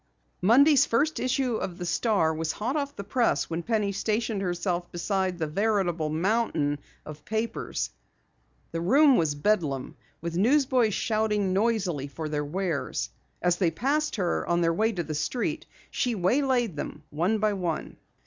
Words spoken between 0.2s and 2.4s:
Monday's first issue of the Star